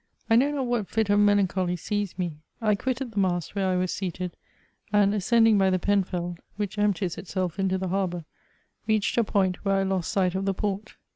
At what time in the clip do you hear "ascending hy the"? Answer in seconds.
5.13-5.77